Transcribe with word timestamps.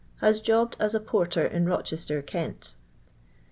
Has 0.17 0.41
jobbed 0.41 0.77
as 0.79 0.95
a 0.95 0.99
porter 0.99 1.45
in 1.45 1.63
Bochester, 1.63 2.23
Kent. 2.25 2.73